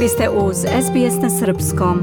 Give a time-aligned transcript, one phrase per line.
[0.00, 1.98] Vi ste uz SBS na Srpskom.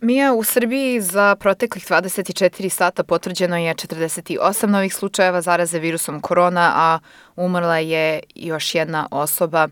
[0.00, 6.72] Mija, u Srbiji za proteklih 24 sata potvrđeno je 48 novih slučajeva zaraze virusom korona,
[6.74, 6.98] a
[7.36, 9.68] umrla je još jedna osoba.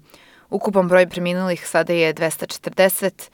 [0.50, 3.31] Ukupan broj preminulih sada je 240,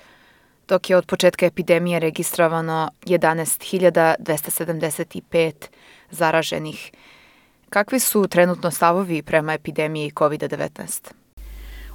[0.68, 5.52] dok je od početka epidemije registrovano 11.275
[6.10, 6.92] zaraženih.
[7.70, 11.21] Kakvi su trenutno stavovi prema epidemiji COVID-19?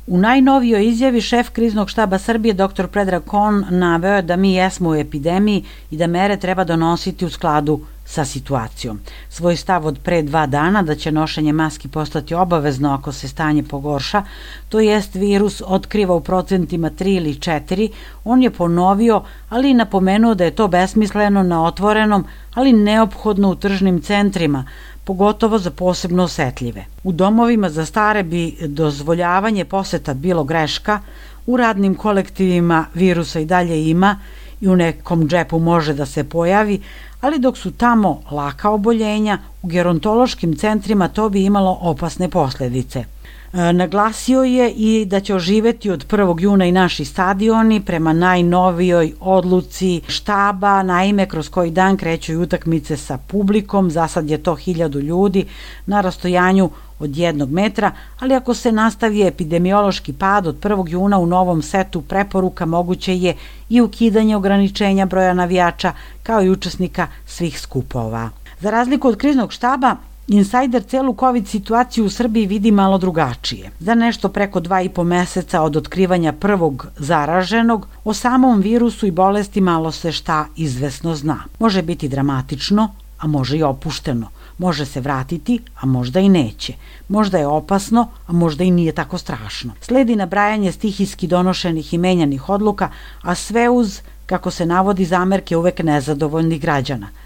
[0.08, 2.88] U najnovijoj izjavi šef kriznog štaba Srbije dr.
[2.88, 7.30] Predrag Kon naveo je da mi jesmo u epidemiji i da mere treba donositi u
[7.30, 9.00] skladu sa situacijom.
[9.30, 13.64] Svoj stav od pre dva dana da će nošenje maski postati obavezno ako se stanje
[13.64, 14.24] pogorša,
[14.70, 17.90] to jest virus otkriva u procentima 3 ili 4,
[18.24, 23.56] on je ponovio, ali i napomenuo da je to besmisleno na otvorenom, ali neophodno u
[23.56, 24.66] tržnim centrima,
[25.08, 26.86] pogotovo za posebno osetljive.
[27.04, 31.00] U domovima za stare bi dozvoljavanje poseta bilo greška,
[31.46, 34.20] u radnim kolektivima virusa i dalje ima
[34.62, 36.82] i u nekom džepu može da se pojavi,
[37.22, 43.04] ali dok su tamo laka oboljenja, u gerontološkim centrima to bi imalo opasne posledice–
[43.58, 46.42] naglasio je i da će oživeti od 1.
[46.42, 52.98] juna i naši stadioni prema najnovijoj odluci štaba, naime kroz koji dan kreću i utakmice
[52.98, 55.46] sa publikom, za sad je to hiljadu ljudi
[55.86, 56.70] na rastojanju
[57.00, 60.90] od jednog metra, ali ako se nastavi epidemiološki pad od 1.
[60.90, 63.36] juna u novom setu preporuka moguće je
[63.70, 68.30] i ukidanje ograničenja broja navijača kao i učesnika svih skupova.
[68.60, 69.96] Za razliku od kriznog štaba,
[70.28, 73.72] Insajder celu COVID situaciju u Srbiji vidi malo drugačije.
[73.80, 79.12] Za nešto preko dva i po meseca od otkrivanja prvog zaraženog, o samom virusu i
[79.12, 81.38] bolesti malo se šta izvesno zna.
[81.60, 84.28] Može biti dramatično, a može i opušteno.
[84.58, 86.74] Može se vratiti, a možda i neće.
[87.08, 89.74] Možda je opasno, a možda i nije tako strašno.
[89.82, 92.90] Sledi nabrajanje stihijski donošenih i menjanih odluka,
[93.22, 97.08] a sve uz, kako se navodi, zamerke uvek nezadovoljnih građana–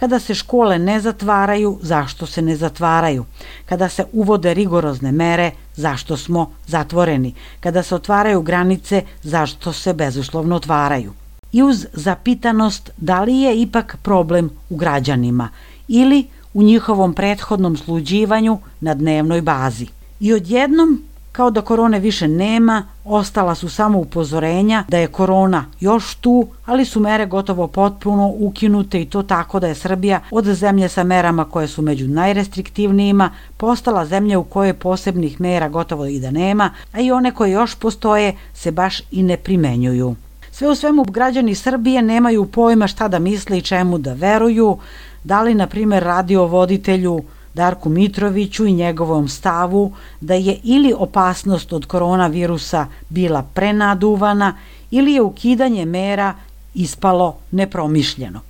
[0.00, 3.24] Kada se škole ne zatvaraju, zašto se ne zatvaraju?
[3.66, 7.34] Kada se uvode rigorozne mere, zašto smo zatvoreni?
[7.60, 11.12] Kada se otvaraju granice, zašto se bezuslovno otvaraju?
[11.52, 15.48] I uz zapitanost da li je ipak problem u građanima
[15.88, 19.86] ili u njihovom prethodnom sluđivanju na dnevnoj bazi.
[20.20, 26.14] I odjednom Kao da korone više nema, ostala su samo upozorenja da je korona još
[26.14, 30.88] tu, ali su mere gotovo potpuno ukinute i to tako da je Srbija od zemlje
[30.88, 36.30] sa merama koje su među najrestriktivnijima postala zemlja u kojoj posebnih mera gotovo i da
[36.30, 40.14] nema, a i one koje još postoje se baš i ne primenjuju.
[40.52, 44.78] Sve u svemu građani Srbije nemaju pojma šta da misle i čemu da veruju,
[45.24, 47.22] da li na primer radio voditelju
[47.54, 54.56] Darku Mitroviću i njegovom stavu da je ili opasnost od koronavirusa bila prenaduvana
[54.90, 56.34] ili je ukidanje mera
[56.74, 58.40] ispalo nepromišljeno.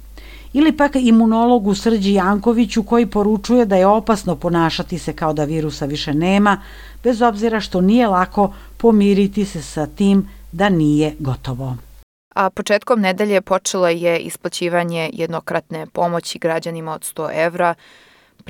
[0.53, 5.87] Ili pak imunologu Srđi Jankoviću koji poručuje da je opasno ponašati se kao da virusa
[5.87, 6.63] više nema,
[7.05, 11.77] bez obzira što nije lako pomiriti se sa tim da nije gotovo.
[12.35, 17.75] A početkom nedelje počelo je isplaćivanje jednokratne pomoći građanima od 100 evra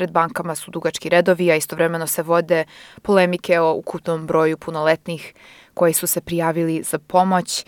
[0.00, 2.64] Pred bankama su dugački redovi, a istovremeno se vode
[3.02, 5.34] polemike o ukupnom broju punoletnih
[5.74, 7.66] koji su se prijavili za pomoć.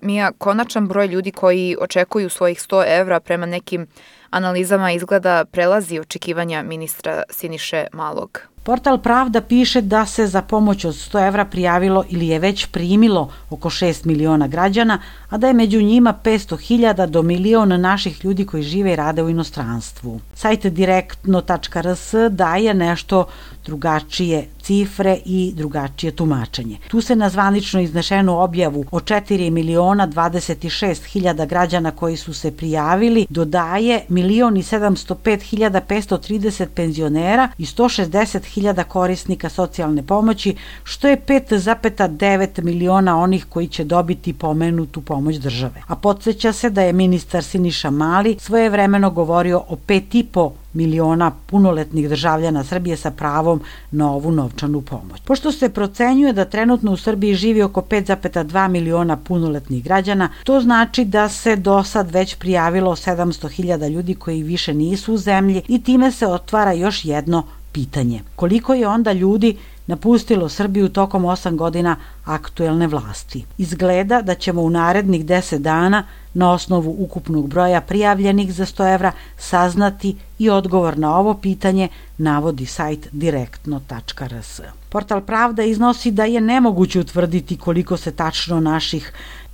[0.00, 3.86] Mija, konačan broj ljudi koji očekuju svojih 100 evra prema nekim
[4.30, 8.40] analizama izgleda prelazi očekivanja ministra Siniše Malog.
[8.62, 13.30] Portal Pravda piše da se za pomoć od 100 evra prijavilo ili je već primilo
[13.50, 14.98] oko 6 miliona građana,
[15.28, 19.28] a da je među njima 500.000 do miliona naših ljudi koji žive i rade u
[19.28, 20.20] inostranstvu.
[20.34, 23.24] Sajt direktno.rs daje nešto
[23.66, 26.78] drugačije cifre i drugačije tumačenje.
[26.88, 32.50] Tu se na zvanično iznešenu objavu o 4 miliona 26 hiljada građana koji su se
[32.56, 41.08] prijavili dodaje milion i 705 hiljada 530 penzionera i 160 hiljada korisnika socijalne pomoći, što
[41.08, 45.82] je 5,9 miliona onih koji će dobiti pomenutu pomoć države.
[45.86, 52.64] A podsjeća se da je ministar Siniša Mali svojevremeno govorio o 5,5 miliona punoletnih državljana
[52.64, 55.20] Srbije sa pravom na ovu novčanu pomoć.
[55.24, 61.04] Pošto se procenjuje da trenutno u Srbiji živi oko 5,2 miliona punoletnih građana, to znači
[61.04, 66.12] da se do sad već prijavilo 700.000 ljudi koji više nisu u zemlji i time
[66.12, 67.42] se otvara još jedno
[67.72, 68.22] pitanje.
[68.36, 69.56] Koliko je onda ljudi
[69.86, 73.44] napustilo Srbiju tokom 8 godina aktuelne vlasti.
[73.58, 76.04] Izgleda da ćemo u narednih 10 dana
[76.34, 81.88] na osnovu ukupnog broja prijavljenih za 100 evra saznati i odgovor na ovo pitanje
[82.18, 84.60] navodi sajt direktno.rs.
[84.88, 89.12] Portal Pravda iznosi da je nemoguće utvrditi koliko se tačno naših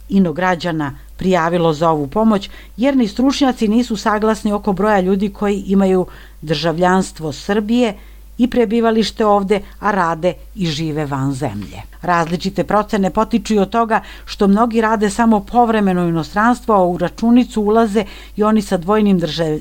[0.08, 6.06] inograđana prijavilo za ovu pomoć, jer ni stručnjaci nisu saglasni oko broja ljudi koji imaju
[6.42, 7.94] državljanstvo Srbije
[8.38, 11.82] i prebivalište ovde, a rade i žive van zemlje.
[12.02, 17.62] Različite procene potiču i od toga što mnogi rade samo povremeno inostranstvo, a u računicu
[17.62, 18.04] ulaze
[18.36, 19.20] i oni sa dvojnim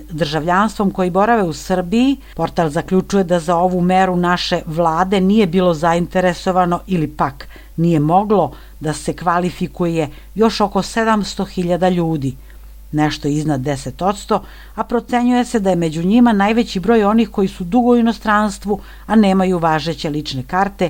[0.09, 2.17] državljanstvom koji borave u Srbiji.
[2.35, 7.47] Portal zaključuje da za ovu meru naše vlade nije bilo zainteresovano ili pak
[7.77, 12.35] nije moglo da se kvalifikuje još oko 700.000 ljudi,
[12.91, 14.39] nešto iznad 10%,
[14.75, 18.79] a procenjuje se da je među njima najveći broj onih koji su dugo u inostranstvu,
[19.05, 20.89] a nemaju važeće lične karte,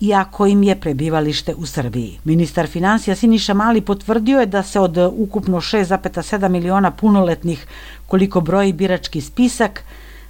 [0.00, 2.18] iako im je prebivalište u Srbiji.
[2.24, 7.66] Ministar financija Siniša Mali potvrdio je da se od ukupno 6,7 miliona punoletnih
[8.06, 9.84] koliko broji birački spisak,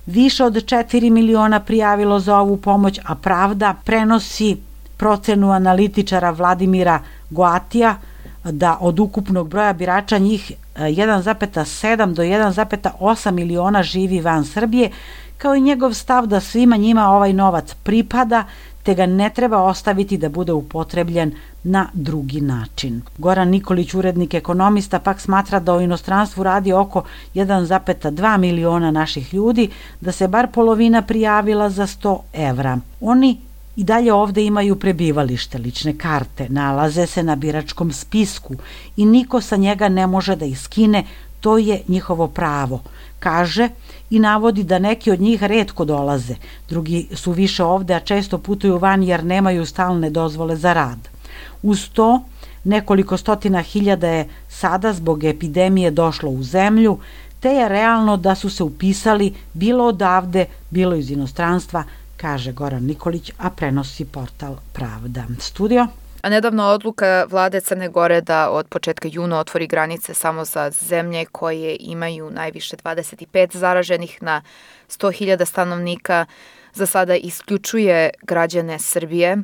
[0.06, 4.56] više od 4 miliona prijavilo za ovu pomoć, a pravda prenosi
[4.96, 7.00] procenu analitičara Vladimira
[7.30, 7.96] Goatija
[8.44, 14.90] da od ukupnog broja birača njih 1,7 do 1,8 miliona živi van Srbije,
[15.38, 18.44] kao i njegov stav da svima njima ovaj novac pripada,
[18.82, 21.32] te ga ne treba ostaviti da bude upotrebljen
[21.64, 23.02] na drugi način.
[23.18, 27.02] Goran Nikolić, urednik ekonomista, pak smatra da u inostranstvu radi oko
[27.34, 29.68] 1,2 miliona naših ljudi,
[30.00, 32.78] da se bar polovina prijavila za 100 evra.
[33.00, 33.38] Oni
[33.76, 38.54] i dalje ovde imaju prebivalište, lične karte, nalaze se na biračkom spisku
[38.96, 41.04] i niko sa njega ne može da ih skine,
[41.40, 42.82] to je njihovo pravo,
[43.18, 43.68] kaže
[44.10, 46.34] i navodi da neki od njih redko dolaze,
[46.68, 51.08] drugi su više ovde, a često putuju van jer nemaju stalne dozvole za rad.
[51.62, 52.22] Uz to,
[52.64, 56.98] nekoliko stotina hiljada je sada zbog epidemije došlo u zemlju,
[57.40, 61.84] te je realno da su se upisali bilo odavde, bilo iz inostranstva,
[62.16, 65.24] kaže Goran Nikolić, a prenosi portal Pravda.
[65.40, 65.86] Studio?
[66.22, 71.24] A nedavno odluka vlade Crne Gore da od početka juna otvori granice samo za zemlje
[71.24, 74.42] koje imaju najviše 25 zaraženih na
[74.88, 76.26] 100.000 stanovnika
[76.74, 79.36] za sada isključuje građane Srbije.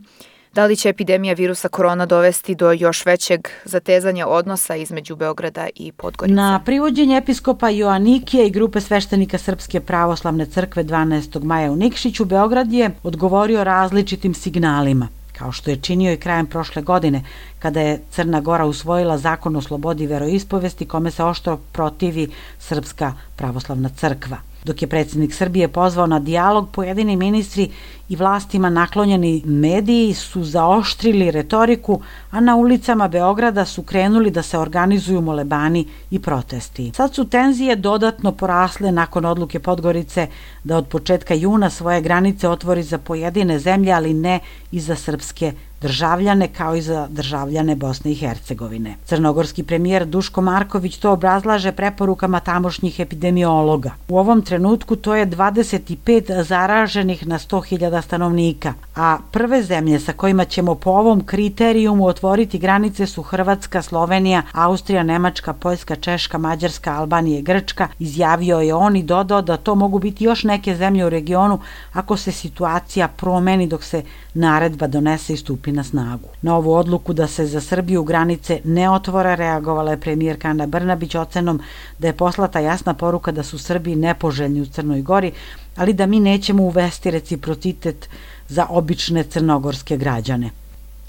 [0.55, 5.93] Da li će epidemija virusa korona dovesti do još većeg zatezanja odnosa između Beograda i
[5.93, 6.35] Podgorice?
[6.35, 11.45] Na privođenje episkopa Joanikije i grupe sveštenika Srpske pravoslavne crkve 12.
[11.45, 16.83] maja u Nikšiću, Beograd je odgovorio različitim signalima kao što je činio i krajem prošle
[16.83, 17.25] godine,
[17.59, 22.29] kada je Crna Gora usvojila zakon o slobodi veroispovesti kome se oštro protivi
[22.59, 24.52] Srpska pravoslavna crkva.
[24.65, 27.71] Dok je predsednik Srbije pozvao na dijalog, pojedini ministri
[28.09, 32.01] i vlastima naklonjeni mediji su zaoštrili retoriku,
[32.31, 36.93] a na ulicama Beograda su krenuli da se organizuju molebani i protesti.
[36.95, 40.27] Sad su tenzije dodatno porasle nakon odluke Podgorice
[40.65, 44.41] da od početka juna svoje granice otvori za pojedine zemlje, ali ne
[44.73, 45.53] i za srpske
[45.83, 48.95] državljane kao i za državljane Bosne i Hercegovine.
[49.05, 53.91] Crnogorski premijer Duško Marković to obrazlaže preporukama tamošnjih epidemiologa.
[54.09, 60.45] U ovom trenutku to je 25 zaraženih na 100.000 stanovnika, a prve zemlje sa kojima
[60.45, 67.39] ćemo po ovom kriterijumu otvoriti granice su Hrvatska, Slovenija, Austrija, Nemačka, Poljska, Češka, Mađarska, Albanija
[67.39, 67.89] i Grčka.
[67.99, 71.59] Izjavio je on i dodao da to mogu biti još neke zemlje u regionu
[71.93, 74.03] ako se situacija promeni dok se
[74.35, 76.29] naredba donese i stupi na snagu.
[76.43, 81.15] Na ovu odluku da se za Srbiju granice ne otvore reagovala je premijerka Ana Brnabić
[81.15, 81.61] ocenom
[81.99, 85.33] da je poslata jasna poruka da su Srbi nepoželjni u Crnoj Gori,
[85.77, 88.09] ali da mi nećemo uvesti reciprocitet
[88.49, 90.51] za obične crnogorske građane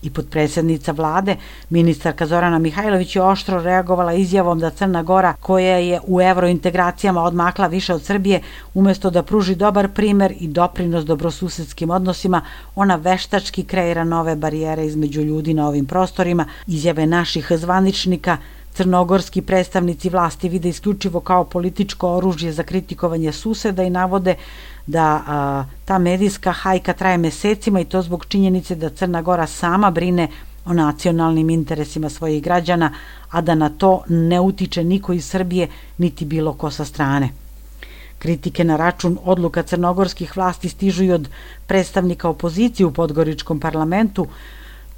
[0.03, 1.35] i podpredsednica vlade,
[1.69, 7.67] ministarka Zorana Mihajlović je oštro reagovala izjavom da Crna Gora, koja je u evrointegracijama odmakla
[7.67, 8.41] više od Srbije,
[8.73, 12.41] umesto da pruži dobar primer i doprinos dobrosusedskim odnosima,
[12.75, 18.37] ona veštački kreira nove barijere između ljudi na ovim prostorima, izjave naših zvaničnika,
[18.73, 24.35] Crnogorski predstavnici vlasti vide isključivo kao političko oružje za kritikovanje suseda i navode
[24.87, 29.91] da a, ta medijska hajka traje mesecima i to zbog činjenice da Crna Gora sama
[29.91, 30.27] brine
[30.65, 32.93] o nacionalnim interesima svojih građana,
[33.29, 37.29] a da na to ne utiče niko iz Srbije niti bilo ko sa strane.
[38.19, 41.29] Kritike na račun odluka crnogorskih vlasti stižu i od
[41.67, 44.27] predstavnika opozicije u Podgoričkom parlamentu,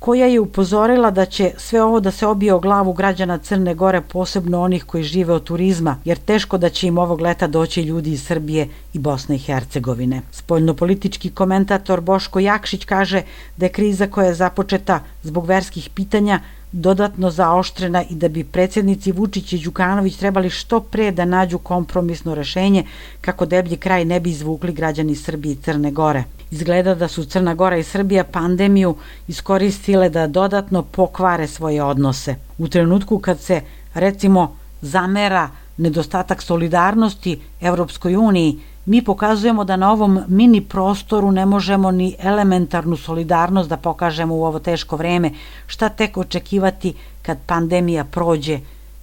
[0.05, 4.01] koja je upozorila da će sve ovo da se obije o glavu građana Crne Gore,
[4.01, 8.11] posebno onih koji žive od turizma, jer teško da će im ovog leta doći ljudi
[8.11, 10.21] iz Srbije i Bosne i Hercegovine.
[10.31, 13.21] Spoljnopolitički komentator Boško Jakšić kaže
[13.57, 16.39] da je kriza koja je započeta zbog verskih pitanja
[16.71, 22.35] dodatno zaoštrena i da bi predsjednici Vučić i Đukanović trebali što pre da nađu kompromisno
[22.35, 22.83] rešenje
[23.21, 26.23] kako deblji kraj ne bi izvukli građani Srbije i Crne Gore.
[26.55, 28.95] Izgleda da su Crna Gora i Srbija pandemiju
[29.27, 32.35] iskoristile da dodatno pokvare svoje odnose.
[32.57, 33.61] U trenutku kad se,
[33.93, 41.91] recimo, zamera nedostatak solidarnosti Evropskoj uniji, mi pokazujemo da na ovom mini prostoru ne možemo
[41.91, 45.31] ni elementarnu solidarnost da pokažemo u ovo teško vreme.
[45.67, 48.59] Šta tek očekivati kad pandemija prođe,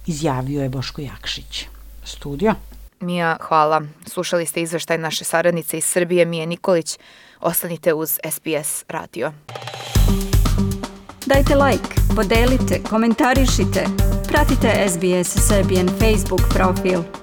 [0.07, 1.65] izjavio je Boško Jakšić.
[2.05, 2.55] Studio.
[3.03, 3.81] Mija, hvala.
[4.07, 6.99] Slušali ste izveštaj naše saradnice iz Srbije, Mije Nikolić.
[7.41, 9.31] Ostanite uz SBS radio.
[11.25, 13.85] Dajte like, podelite, komentarišite.
[14.27, 17.22] Pratite SBS Serbian Facebook profil.